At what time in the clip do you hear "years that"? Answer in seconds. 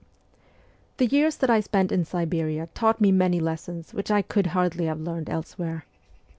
1.05-1.51